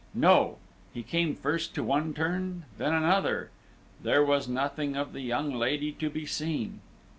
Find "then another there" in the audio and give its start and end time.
2.79-4.25